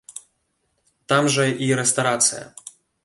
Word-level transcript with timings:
Там 1.13 1.29
жа 1.35 1.45
і 1.67 1.67
рэстарацыя. 1.81 2.43